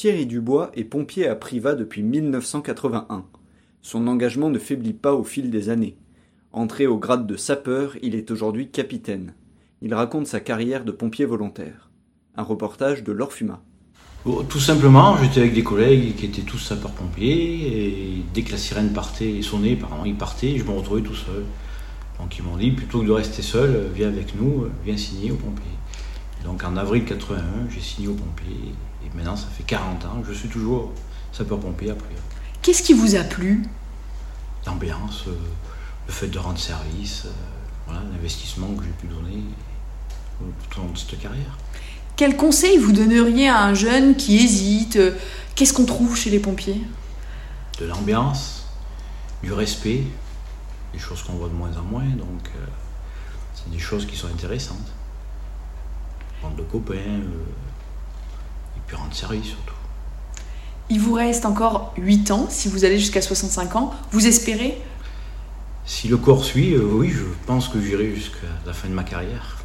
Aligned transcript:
Thierry 0.00 0.24
Dubois 0.24 0.70
est 0.72 0.84
pompier 0.84 1.28
à 1.28 1.34
Privas 1.34 1.74
depuis 1.74 2.02
1981. 2.02 3.26
Son 3.82 4.06
engagement 4.06 4.48
ne 4.48 4.58
faiblit 4.58 4.94
pas 4.94 5.12
au 5.12 5.24
fil 5.24 5.50
des 5.50 5.68
années. 5.68 5.98
Entré 6.52 6.86
au 6.86 6.96
grade 6.96 7.26
de 7.26 7.36
sapeur, 7.36 7.96
il 8.00 8.14
est 8.14 8.30
aujourd'hui 8.30 8.70
capitaine. 8.70 9.34
Il 9.82 9.92
raconte 9.92 10.26
sa 10.26 10.40
carrière 10.40 10.86
de 10.86 10.90
pompier 10.90 11.26
volontaire. 11.26 11.90
Un 12.34 12.42
reportage 12.44 13.04
de 13.04 13.12
Laure 13.12 13.34
Fuma. 13.34 13.62
Bon, 14.24 14.42
tout 14.42 14.58
simplement, 14.58 15.18
j'étais 15.18 15.40
avec 15.40 15.52
des 15.52 15.62
collègues 15.62 16.16
qui 16.16 16.24
étaient 16.24 16.40
tous 16.40 16.56
sapeurs-pompiers, 16.56 17.66
et 17.66 18.24
dès 18.32 18.40
que 18.40 18.52
la 18.52 18.56
sirène 18.56 18.94
partait 18.94 19.42
sonnait, 19.42 19.74
apparemment 19.74 20.06
ils 20.06 20.16
partaient, 20.16 20.56
je 20.56 20.64
me 20.64 20.70
retrouvais 20.70 21.02
tout 21.02 21.14
seul. 21.14 21.44
Donc 22.18 22.38
ils 22.38 22.42
m'ont 22.42 22.56
dit, 22.56 22.70
plutôt 22.70 23.02
que 23.02 23.06
de 23.06 23.12
rester 23.12 23.42
seul, 23.42 23.90
viens 23.94 24.08
avec 24.08 24.34
nous, 24.34 24.64
viens 24.82 24.96
signer 24.96 25.30
aux 25.30 25.36
pompiers. 25.36 25.66
Et 26.40 26.46
donc 26.46 26.64
en 26.64 26.78
avril 26.78 27.04
81, 27.04 27.68
j'ai 27.68 27.80
signé 27.80 28.08
aux 28.08 28.14
pompiers, 28.14 28.72
et 29.04 29.16
maintenant 29.16 29.36
ça 29.36 29.46
fait 29.56 29.64
40 29.64 30.04
ans, 30.04 30.22
je 30.26 30.32
suis 30.32 30.48
toujours 30.48 30.92
sapeur-pompier 31.32 31.90
après. 31.90 32.08
Qu'est-ce 32.62 32.82
qui 32.82 32.92
vous 32.92 33.16
a 33.16 33.22
plu? 33.24 33.62
L'ambiance, 34.66 35.24
euh, 35.26 35.36
le 36.06 36.12
fait 36.12 36.28
de 36.28 36.38
rendre 36.38 36.58
service, 36.58 37.24
euh, 37.26 37.30
voilà, 37.86 38.02
l'investissement 38.12 38.68
que 38.74 38.84
j'ai 38.84 38.90
pu 38.90 39.06
donner 39.06 39.42
tout 40.68 40.80
au 40.80 40.82
long 40.84 40.92
de 40.92 40.98
cette 40.98 41.18
carrière. 41.18 41.58
Quel 42.16 42.36
conseil 42.36 42.76
vous 42.76 42.92
donneriez 42.92 43.48
à 43.48 43.62
un 43.62 43.74
jeune 43.74 44.14
qui 44.14 44.36
hésite 44.44 44.96
euh, 44.96 45.12
Qu'est-ce 45.54 45.72
qu'on 45.72 45.86
trouve 45.86 46.16
chez 46.16 46.30
les 46.30 46.38
pompiers? 46.38 46.82
De 47.78 47.86
l'ambiance, 47.86 48.66
du 49.42 49.52
respect, 49.52 50.04
des 50.92 50.98
choses 50.98 51.22
qu'on 51.22 51.32
voit 51.34 51.48
de 51.48 51.54
moins 51.54 51.74
en 51.76 51.82
moins, 51.82 52.04
donc 52.04 52.50
euh, 52.56 52.66
c'est 53.54 53.70
des 53.70 53.78
choses 53.78 54.06
qui 54.06 54.16
sont 54.16 54.26
intéressantes. 54.28 54.92
Bande 56.42 56.56
de 56.56 56.62
copains, 56.62 56.94
euh, 56.96 57.44
rendre 58.96 59.14
service 59.14 59.46
surtout. 59.46 59.74
Il 60.88 61.00
vous 61.00 61.14
reste 61.14 61.46
encore 61.46 61.94
8 61.98 62.30
ans, 62.32 62.46
si 62.50 62.68
vous 62.68 62.84
allez 62.84 62.98
jusqu'à 62.98 63.22
65 63.22 63.76
ans. 63.76 63.94
Vous 64.10 64.26
espérez? 64.26 64.76
Si 65.84 66.08
le 66.08 66.16
corps 66.16 66.44
suit, 66.44 66.74
euh, 66.74 66.82
oui, 66.82 67.10
je 67.10 67.24
pense 67.46 67.68
que 67.68 67.80
j'irai 67.80 68.14
jusqu'à 68.14 68.48
la 68.66 68.72
fin 68.72 68.88
de 68.88 68.94
ma 68.94 69.04
carrière. 69.04 69.58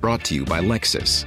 Brought 0.00 0.22
to 0.24 0.34
you 0.34 0.44
by 0.44 0.60
Lexus. 0.60 1.26